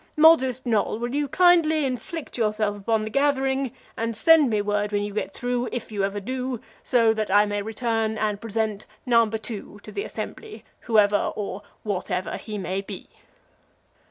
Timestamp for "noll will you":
0.65-1.27